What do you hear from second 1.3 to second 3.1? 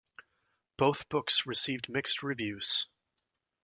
received mixed reviews.